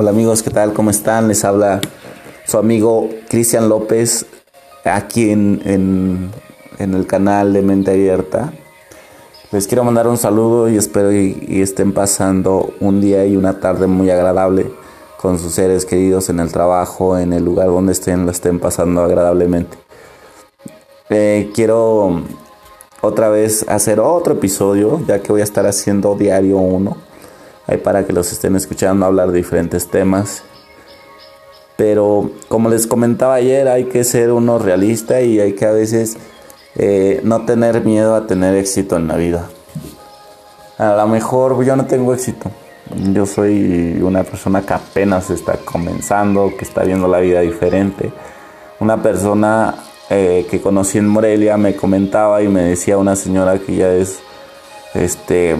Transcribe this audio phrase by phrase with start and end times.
[0.00, 0.74] Hola amigos, ¿qué tal?
[0.74, 1.26] ¿Cómo están?
[1.26, 1.80] Les habla
[2.46, 4.26] su amigo Cristian López
[4.84, 6.30] aquí en,
[6.78, 8.52] el canal de Mente Abierta.
[9.50, 13.88] Les quiero mandar un saludo y espero y, estén pasando un día y una tarde
[13.88, 14.70] muy agradable
[15.20, 19.02] con sus seres queridos en el trabajo, en el lugar donde estén, lo estén pasando
[19.02, 19.78] agradablemente.
[21.10, 22.22] Eh, quiero
[23.00, 27.07] otra vez hacer otro episodio, ya que voy a estar haciendo diario uno
[27.68, 30.42] hay para que los estén escuchando hablar de diferentes temas.
[31.76, 36.16] Pero como les comentaba ayer, hay que ser uno realista y hay que a veces
[36.74, 39.48] eh, no tener miedo a tener éxito en la vida.
[40.78, 42.50] A lo mejor yo no tengo éxito.
[43.12, 48.10] Yo soy una persona que apenas está comenzando, que está viendo la vida diferente.
[48.80, 49.74] Una persona
[50.08, 54.20] eh, que conocí en Morelia me comentaba y me decía una señora que ya es
[54.94, 55.56] este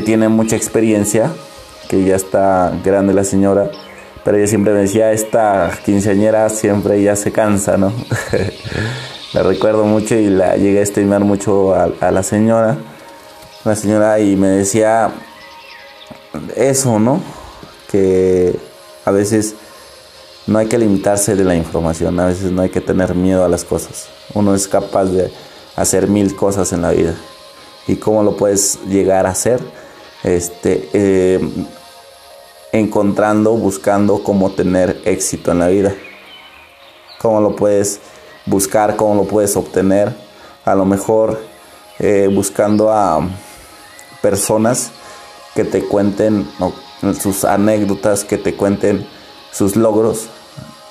[0.00, 1.30] tiene mucha experiencia,
[1.88, 3.70] que ya está grande la señora,
[4.24, 7.92] pero ella siempre me decía, esta quinceañera siempre ya se cansa, ¿no?
[9.32, 12.76] la recuerdo mucho y la llegué a estimar mucho a, la señora,
[13.64, 15.10] la señora, y me decía
[16.56, 17.20] eso, ¿no?
[17.90, 18.58] Que
[19.04, 19.54] a veces
[20.46, 23.48] no hay que limitarse de la información, a veces no hay que tener miedo a
[23.48, 24.08] las cosas.
[24.34, 25.30] Uno es capaz de
[25.76, 27.14] hacer mil cosas en la vida
[27.86, 29.60] y cómo lo puedes llegar a hacer,
[30.22, 31.40] este, eh,
[32.72, 35.94] encontrando, buscando cómo tener éxito en la vida,
[37.20, 38.00] cómo lo puedes
[38.44, 40.14] buscar, cómo lo puedes obtener,
[40.64, 41.40] a lo mejor
[41.98, 43.26] eh, buscando a
[44.20, 44.90] personas
[45.54, 46.46] que te cuenten
[47.20, 49.06] sus anécdotas, que te cuenten
[49.52, 50.28] sus logros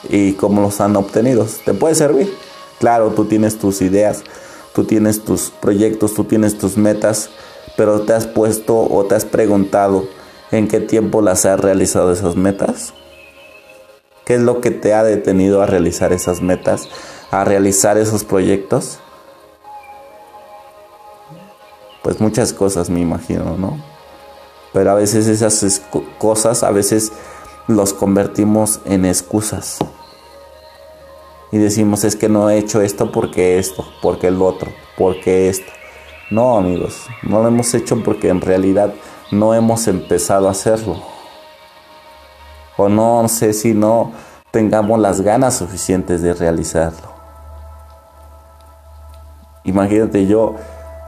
[0.10, 1.46] y cómo los han obtenido.
[1.66, 2.34] Te puede servir.
[2.80, 4.24] Claro, tú tienes tus ideas,
[4.74, 7.30] tú tienes tus proyectos, tú tienes tus metas,
[7.78, 10.08] pero te has puesto o te has preguntado
[10.52, 12.94] en qué tiempo las has realizado esas metas.
[14.26, 16.90] ¿Qué es lo que te ha detenido a realizar esas metas,
[17.32, 19.00] a realizar esos proyectos?
[22.02, 23.84] Pues muchas cosas me imagino, ¿no?
[24.74, 25.82] Pero a veces esas
[26.18, 27.12] cosas, a veces
[27.68, 29.80] los convertimos en excusas
[31.56, 35.72] y decimos es que no he hecho esto porque esto, porque el otro, porque esto.
[36.32, 38.94] No, amigos, no lo hemos hecho porque en realidad
[39.32, 41.02] no hemos empezado a hacerlo.
[42.78, 44.12] O no sé si no
[44.52, 47.14] tengamos las ganas suficientes de realizarlo.
[49.64, 50.56] Imagínate, yo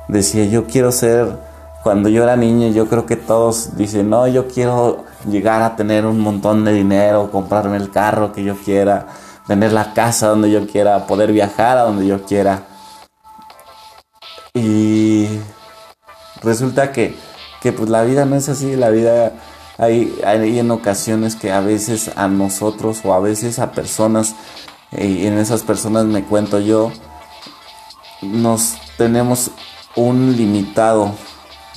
[0.07, 1.37] decía, yo quiero ser,
[1.83, 6.05] cuando yo era niño, yo creo que todos dicen, no, yo quiero llegar a tener
[6.05, 9.07] un montón de dinero, comprarme el carro que yo quiera
[9.47, 12.63] tener la casa donde yo quiera, poder viajar a donde yo quiera.
[14.57, 15.39] Y
[16.41, 17.15] resulta que,
[17.61, 19.33] pues la vida no es así, la vida
[19.77, 24.35] hay, hay en ocasiones que a veces a nosotros o a veces a personas,
[24.91, 26.91] y en esas personas me cuento yo,
[28.21, 29.51] nos tenemos
[29.95, 31.13] un limitado,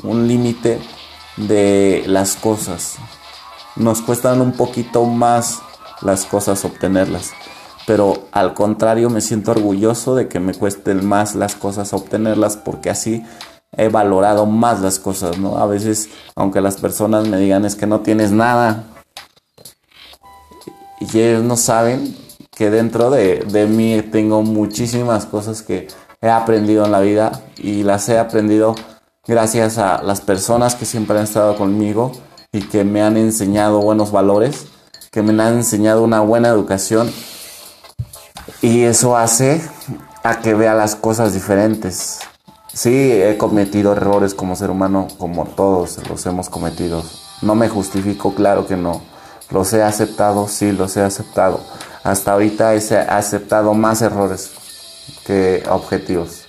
[0.02, 0.80] un límite
[1.36, 2.96] de las cosas.
[3.76, 5.60] Nos cuestan un poquito más
[6.02, 7.32] las cosas obtenerlas
[7.90, 12.88] pero al contrario me siento orgulloso de que me cuesten más las cosas obtenerlas porque
[12.88, 13.24] así
[13.76, 15.58] he valorado más las cosas, ¿no?
[15.58, 18.84] A veces, aunque las personas me digan es que no tienes nada,
[21.00, 22.16] y ellos no saben
[22.56, 25.88] que dentro de, de mí tengo muchísimas cosas que
[26.22, 28.76] he aprendido en la vida y las he aprendido
[29.26, 32.12] gracias a las personas que siempre han estado conmigo
[32.52, 34.68] y que me han enseñado buenos valores,
[35.10, 37.10] que me han enseñado una buena educación
[38.62, 39.62] y eso hace
[40.22, 42.20] a que vea las cosas diferentes.
[42.72, 47.02] Sí, he cometido errores como ser humano, como todos los hemos cometido.
[47.42, 49.02] No me justifico, claro que no.
[49.50, 51.60] Los he aceptado, sí, los he aceptado.
[52.04, 54.52] Hasta ahorita he aceptado más errores
[55.26, 56.48] que objetivos.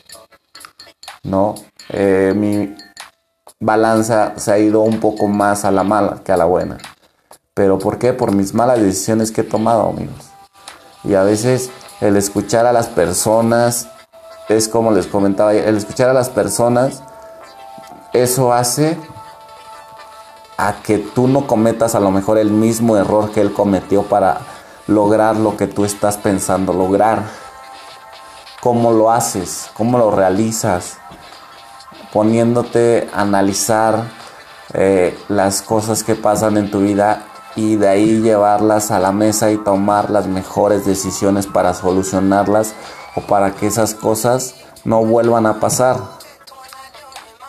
[1.24, 1.56] No,
[1.90, 2.76] eh, mi
[3.60, 6.78] balanza se ha ido un poco más a la mala que a la buena.
[7.54, 8.14] ¿Pero por qué?
[8.14, 10.30] Por mis malas decisiones que he tomado, amigos.
[11.04, 11.72] Y a veces
[12.02, 13.88] el escuchar a las personas,
[14.50, 17.04] es como les comentaba, el escuchar a las personas,
[18.12, 18.98] eso hace
[20.58, 24.42] a que tú no cometas a lo mejor el mismo error que él cometió para
[24.88, 27.24] lograr lo que tú estás pensando lograr.
[28.62, 29.70] ¿Cómo lo haces?
[29.74, 30.98] ¿Cómo lo realizas?
[32.12, 34.04] Poniéndote a analizar
[34.74, 37.26] eh, las cosas que pasan en tu vida
[37.56, 42.74] y de ahí llevarlas a la mesa y tomar las mejores decisiones para solucionarlas
[43.16, 44.56] o para que esas cosas
[44.86, 45.98] no vuelvan a pasar.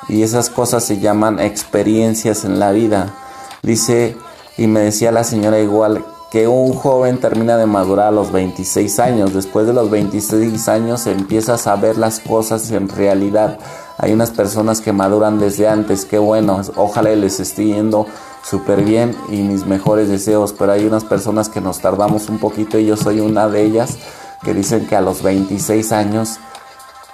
[0.08, 3.14] Y esas cosas se llaman experiencias en la vida.
[3.62, 4.16] Dice
[4.58, 8.98] y me decía la señora igual que un joven termina de madurar a los 26
[9.00, 9.34] años.
[9.34, 13.58] Después de los 26 años empiezas a ver las cosas en realidad.
[13.98, 18.06] Hay unas personas que maduran desde antes, qué bueno, ojalá les esté yendo
[18.42, 22.78] súper bien y mis mejores deseos, pero hay unas personas que nos tardamos un poquito
[22.78, 23.96] y yo soy una de ellas
[24.42, 26.38] que dicen que a los 26 años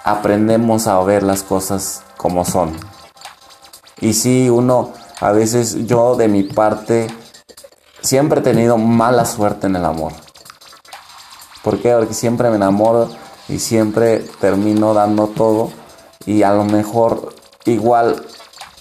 [0.05, 2.73] aprendemos a ver las cosas como son.
[4.01, 7.09] Y si uno, a veces yo de mi parte,
[8.01, 10.13] siempre he tenido mala suerte en el amor.
[11.63, 11.93] ¿Por qué?
[11.93, 13.11] Porque siempre me enamoro
[13.49, 15.71] y siempre termino dando todo
[16.25, 17.35] y a lo mejor
[17.65, 18.25] igual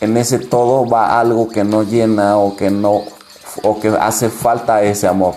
[0.01, 3.03] en ese todo va algo que no llena o que no
[3.63, 5.35] o que hace falta ese amor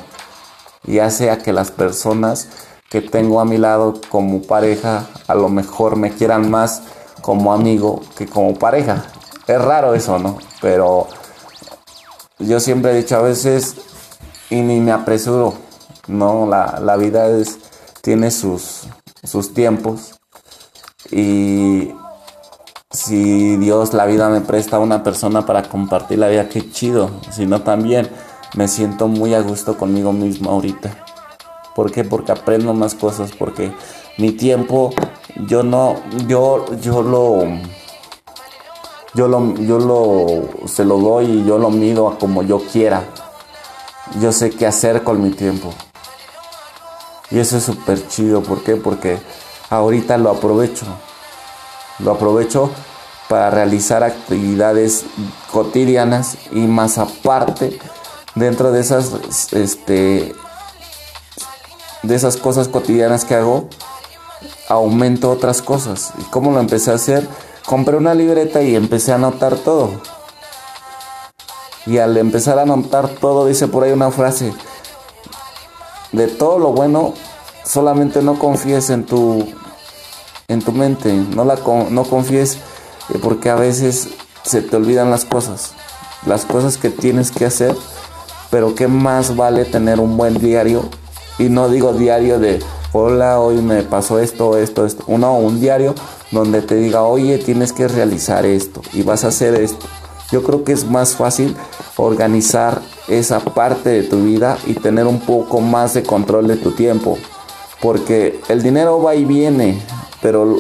[0.87, 2.49] y hace a que las personas
[2.91, 6.83] que tengo a mi lado como pareja a lo mejor me quieran más
[7.21, 9.05] como amigo que como pareja.
[9.47, 10.39] Es raro eso, ¿no?
[10.61, 11.07] Pero
[12.39, 13.77] yo siempre he dicho a veces
[14.49, 15.55] y ni me apresuro,
[16.09, 16.47] ¿no?
[16.47, 17.29] La, la vida
[18.03, 18.89] tiene sus,
[19.23, 20.19] sus tiempos
[21.11, 21.93] y
[22.93, 27.11] si Dios la vida me presta a una persona para compartir la vida, qué chido.
[27.31, 28.11] Si no también
[28.57, 31.05] me siento muy a gusto conmigo mismo ahorita.
[31.77, 32.03] ¿Por qué?
[32.03, 33.73] Porque aprendo más cosas, porque
[34.19, 34.93] mi tiempo
[35.47, 35.97] yo no
[36.27, 37.45] yo yo lo
[39.15, 43.05] yo lo yo lo se lo doy y yo lo mido a como yo quiera.
[44.21, 45.73] Yo sé qué hacer con mi tiempo.
[47.31, 48.75] Y eso es súper chido, ¿por qué?
[48.75, 49.21] Porque
[49.71, 50.87] ahorita lo aprovecho.
[52.05, 52.71] Lo aprovecho
[53.29, 55.05] para realizar actividades
[55.53, 57.79] cotidianas y más aparte
[58.35, 59.13] dentro de esas
[59.53, 60.35] este
[62.03, 63.69] de esas cosas cotidianas que hago
[64.69, 66.13] aumento otras cosas.
[66.19, 67.29] Y cómo lo empecé a hacer
[67.67, 70.01] compré una libreta y empecé a anotar todo.
[71.87, 74.53] Y al empezar a anotar todo dice por ahí una frase
[76.13, 77.15] de todo lo bueno
[77.65, 79.47] solamente no confíes en tu
[80.51, 81.59] en tu mente, no, la,
[81.91, 82.59] no confíes
[83.15, 84.09] eh, porque a veces
[84.43, 85.75] se te olvidan las cosas,
[86.27, 87.75] las cosas que tienes que hacer,
[88.51, 90.89] pero qué más vale tener un buen diario
[91.39, 92.61] y no digo diario de
[92.93, 95.95] hola, hoy me pasó esto, esto, esto, no, un diario
[96.33, 99.87] donde te diga, oye, tienes que realizar esto y vas a hacer esto.
[100.33, 101.57] Yo creo que es más fácil
[101.97, 106.73] organizar esa parte de tu vida y tener un poco más de control de tu
[106.73, 107.19] tiempo.
[107.81, 109.81] Porque el dinero va y viene,
[110.21, 110.57] pero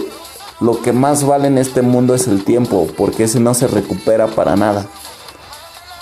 [0.60, 4.26] lo que más vale en este mundo es el tiempo, porque ese no se recupera
[4.26, 4.86] para nada.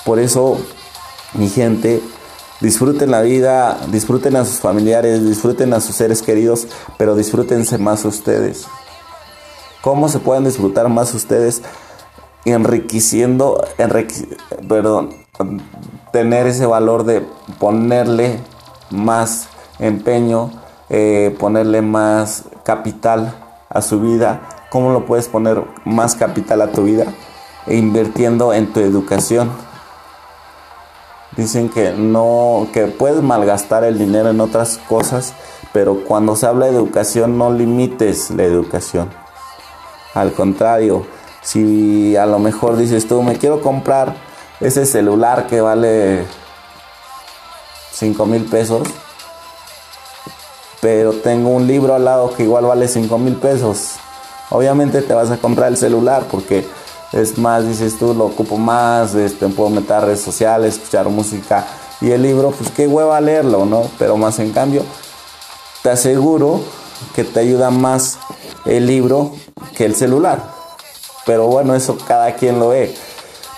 [0.05, 0.59] Por eso,
[1.35, 2.03] mi gente,
[2.61, 6.67] disfruten la vida, disfruten a sus familiares, disfruten a sus seres queridos,
[6.97, 8.67] pero disfrútense más ustedes.
[9.81, 11.63] ¿Cómo se pueden disfrutar más ustedes?
[12.45, 13.65] Enriqueciendo,
[14.69, 15.11] perdón,
[16.13, 17.21] tener ese valor de
[17.61, 18.41] ponerle
[18.91, 20.51] más empeño,
[20.91, 26.85] eh, ponerle más capital a su vida, cómo lo puedes poner más capital a tu
[26.85, 27.07] vida
[27.67, 29.51] e invirtiendo en tu educación.
[31.37, 35.35] Dicen que no, que puedes malgastar el dinero en otras cosas,
[35.73, 39.11] pero cuando se habla de educación no limites la educación.
[40.15, 41.07] Al contrario,
[41.43, 44.17] si a lo mejor dices tú, me quiero comprar
[44.61, 46.27] ese celular que vale
[47.93, 48.83] 5 mil pesos,
[50.81, 53.95] pero tengo un libro al lado que igual vale 5 mil pesos.
[54.51, 56.67] Obviamente te vas a comprar el celular porque
[57.13, 61.67] es más, dices tú, lo ocupo más, este, puedo meter redes sociales, escuchar música.
[62.01, 63.91] Y el libro, pues qué hueva leerlo, ¿no?
[63.99, 64.85] Pero más en cambio,
[65.83, 66.61] te aseguro
[67.15, 68.19] que te ayuda más
[68.65, 69.33] el libro
[69.77, 70.43] que el celular.
[71.27, 72.95] Pero bueno, eso cada quien lo ve.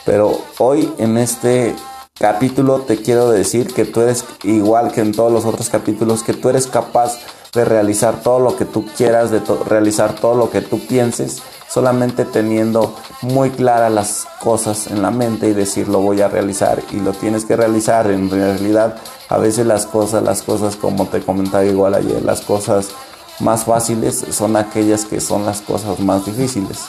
[0.04, 1.74] Pero hoy en este
[2.20, 6.34] capítulo te quiero decir que tú eres igual que en todos los otros capítulos, que
[6.34, 7.18] tú eres capaz
[7.54, 12.26] de realizar todo lo que tú quieras, de realizar todo lo que tú pienses, solamente
[12.26, 16.96] teniendo muy claras las cosas en la mente y decir lo voy a realizar y
[16.96, 18.10] lo tienes que realizar.
[18.10, 18.96] En realidad,
[19.30, 22.90] a veces las cosas, las cosas como te comentaba igual ayer, las cosas
[23.38, 26.80] más fáciles son aquellas que son las cosas más difíciles.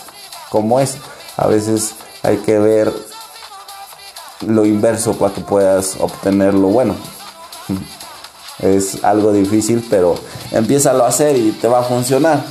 [0.50, 0.98] Como es,
[1.38, 2.92] a veces hay que ver
[4.48, 6.96] lo inverso para que puedas obtener lo bueno.
[8.60, 10.16] Es algo difícil, pero
[10.52, 12.44] empieza a hacer y te va a funcionar.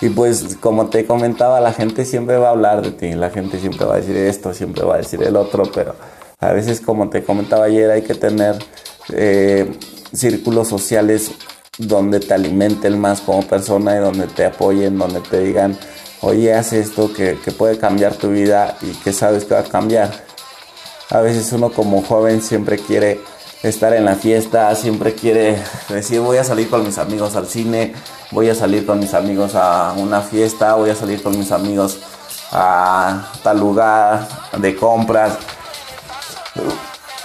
[0.00, 3.58] Y pues como te comentaba, la gente siempre va a hablar de ti, la gente
[3.58, 5.96] siempre va a decir esto, siempre va a decir el otro, pero
[6.38, 8.56] a veces como te comentaba ayer hay que tener
[9.12, 9.76] eh,
[10.12, 11.32] círculos sociales
[11.78, 15.76] donde te alimenten más como persona y donde te apoyen, donde te digan,
[16.20, 19.64] oye, haz esto que, que puede cambiar tu vida y que sabes que va a
[19.64, 20.27] cambiar
[21.10, 23.20] A veces uno como joven siempre quiere
[23.62, 27.94] estar en la fiesta, siempre quiere decir voy a salir con mis amigos al cine,
[28.30, 31.98] voy a salir con mis amigos a una fiesta, voy a salir con mis amigos
[32.52, 35.38] a tal lugar de compras.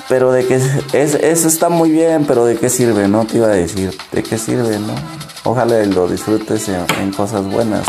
[0.10, 3.25] Pero de qué es, eso está muy bien, pero de qué sirve, ¿no?
[3.25, 4.94] Te iba a decir, ¿de qué sirve, no?
[5.44, 7.86] Ojalá lo disfrutes en, cosas buenas.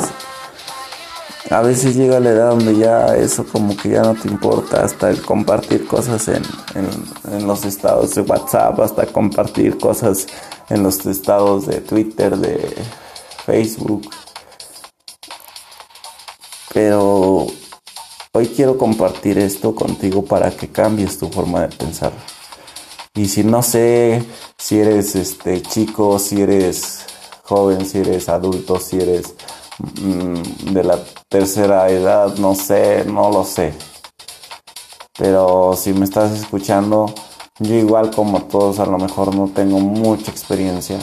[1.50, 5.10] A veces llega la edad donde ya eso como que ya no te importa, hasta
[5.10, 6.42] el compartir cosas en,
[7.30, 10.26] en los estados de WhatsApp, hasta compartir cosas
[10.70, 12.74] en los estados de Twitter, de
[13.44, 14.08] Facebook.
[16.72, 17.46] Pero
[18.32, 22.12] hoy quiero compartir esto contigo para que cambies tu forma de pensar.
[23.14, 24.24] Y si no sé
[24.58, 27.04] si eres este chico, si eres
[27.44, 29.34] joven, si eres adulto, si eres
[30.02, 30.98] mm, de la
[31.34, 33.74] tercera edad, no sé, no lo sé.
[35.18, 37.12] Pero si me estás escuchando,
[37.58, 40.96] yo igual como todos a lo mejor no tengo mucha experiencia,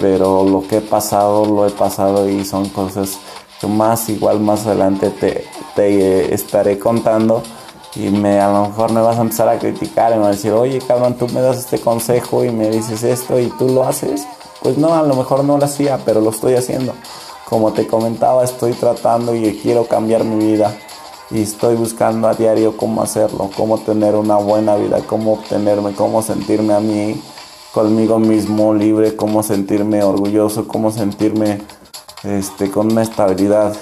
[0.00, 3.20] pero lo que he pasado lo he pasado y son cosas
[3.60, 7.44] que más igual más adelante te, te estaré contando
[7.94, 10.32] y me a lo mejor me vas a empezar a criticar y me vas a
[10.32, 13.84] decir, oye cabrón, tú me das este consejo y me dices esto y tú lo
[13.84, 14.26] haces.
[14.60, 16.94] Pues no, a lo mejor no lo hacía, pero lo estoy haciendo.
[17.52, 20.74] Como te comentaba, estoy tratando y quiero cambiar mi vida.
[21.30, 26.22] Y estoy buscando a diario cómo hacerlo, cómo tener una buena vida, cómo obtenerme, cómo
[26.22, 27.20] sentirme a mí
[27.74, 31.60] conmigo mismo libre, cómo sentirme orgulloso, cómo sentirme
[32.24, 33.76] este, con una estabilidad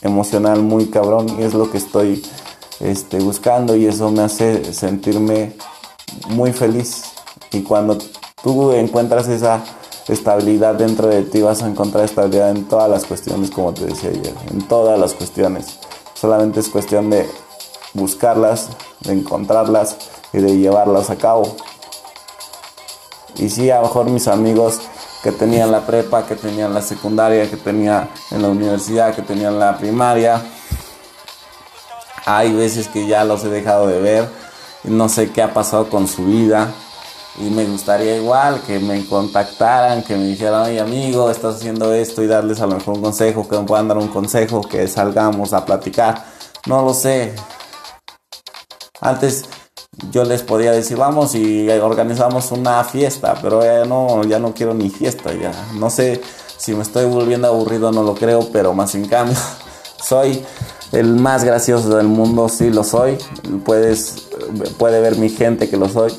[0.00, 1.26] emocional muy cabrón.
[1.40, 2.22] Y es lo que estoy
[2.78, 5.54] este, buscando y eso me hace sentirme
[6.28, 7.02] muy feliz.
[7.50, 7.98] Y cuando
[8.44, 9.64] tú encuentras esa
[10.08, 14.10] estabilidad dentro de ti vas a encontrar estabilidad en todas las cuestiones como te decía
[14.10, 15.78] ayer en todas las cuestiones
[16.14, 17.28] solamente es cuestión de
[17.94, 18.68] buscarlas
[19.00, 19.96] de encontrarlas
[20.32, 21.56] y de llevarlas a cabo
[23.36, 24.80] y sí a lo mejor mis amigos
[25.22, 29.58] que tenían la prepa, que tenían la secundaria, que tenía en la universidad, que tenían
[29.58, 30.42] la primaria.
[32.26, 34.28] Hay veces que ya los he dejado de ver
[34.84, 36.72] no sé qué ha pasado con su vida.
[37.38, 42.22] Y me gustaría igual que me contactaran, que me dijeran, oye amigo, estás haciendo esto
[42.22, 45.52] y darles a lo mejor un consejo, que me puedan dar un consejo, que salgamos
[45.52, 46.24] a platicar.
[46.66, 47.34] No lo sé.
[49.00, 49.46] Antes
[50.10, 54.74] yo les podía decir, vamos y organizamos una fiesta, pero ya no, ya no quiero
[54.74, 56.20] ni fiesta, ya no sé
[56.56, 59.36] si me estoy volviendo aburrido, no lo creo, pero más en cambio,
[60.02, 60.44] soy
[60.92, 63.18] el más gracioso del mundo, sí lo soy,
[63.64, 64.28] puedes,
[64.78, 66.12] puede ver mi gente que lo soy.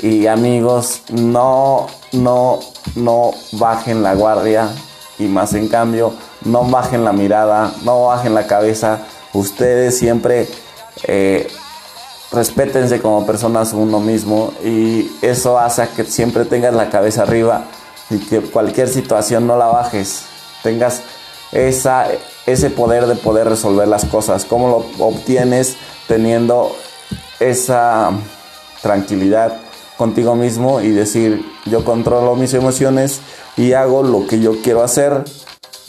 [0.00, 2.60] Y amigos, no, no,
[2.94, 4.70] no bajen la guardia
[5.18, 6.12] y más en cambio,
[6.44, 9.00] no bajen la mirada, no bajen la cabeza.
[9.32, 10.48] Ustedes siempre
[11.04, 11.48] eh,
[12.30, 17.64] respétense como personas uno mismo y eso hace que siempre tengas la cabeza arriba
[18.10, 20.22] y que cualquier situación no la bajes,
[20.62, 21.02] tengas
[21.52, 22.06] esa,
[22.46, 24.44] ese poder de poder resolver las cosas.
[24.44, 25.76] ¿Cómo lo obtienes
[26.06, 26.74] teniendo
[27.40, 28.10] esa
[28.82, 29.58] tranquilidad
[29.98, 33.20] contigo mismo y decir yo controlo mis emociones
[33.56, 35.24] y hago lo que yo quiero hacer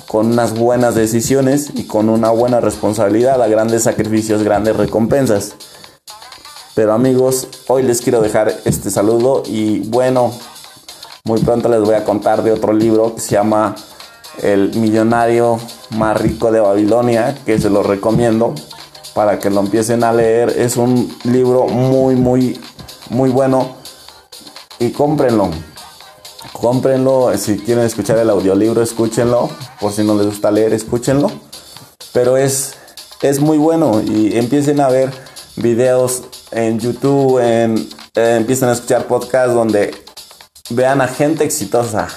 [0.07, 5.53] con unas buenas decisiones y con una buena responsabilidad a grandes sacrificios, grandes recompensas.
[6.73, 10.33] Pero amigos, hoy les quiero dejar este saludo y bueno,
[11.25, 13.75] muy pronto les voy a contar de otro libro que se llama
[14.41, 15.59] El millonario
[15.91, 18.55] más rico de Babilonia, que se lo recomiendo
[19.13, 20.49] para que lo empiecen a leer.
[20.49, 22.59] Es un libro muy, muy,
[23.11, 23.78] muy bueno
[24.79, 25.49] y cómprenlo.
[26.53, 29.49] Cómprenlo, si quieren escuchar el audiolibro, escúchenlo.
[29.79, 31.31] Por si no les gusta leer, escúchenlo.
[32.13, 32.75] Pero es,
[33.21, 35.11] es muy bueno y empiecen a ver
[35.57, 39.93] videos en YouTube, en, empiezan a escuchar podcasts donde
[40.69, 42.07] vean a gente exitosa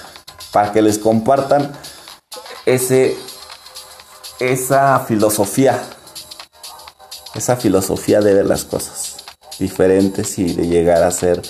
[0.52, 1.73] para que les compartan
[2.66, 3.16] ese,
[4.38, 5.83] esa filosofía,
[7.35, 9.16] esa filosofía de ver las cosas
[9.59, 11.42] diferentes y de llegar a ser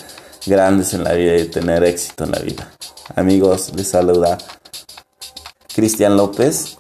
[0.47, 2.73] grandes en la vida y tener éxito en la vida.
[3.17, 4.39] Amigos, les saluda
[5.75, 6.77] Cristian López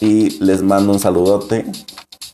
[0.00, 1.64] y les mando un saludote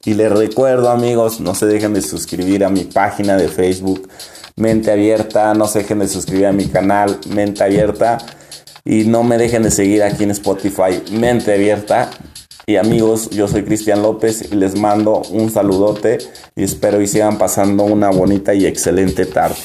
[0.05, 4.09] y les recuerdo amigos, no se dejen de suscribir a mi página de Facebook
[4.55, 8.19] Mente Abierta, no se dejen de suscribir a mi canal Mente Abierta
[8.85, 12.11] y no me dejen de seguir aquí en Spotify Mente Abierta.
[12.69, 16.19] Y amigos, yo soy Cristian López y les mando un saludote
[16.55, 19.57] y espero y sigan pasando una bonita y excelente tarde.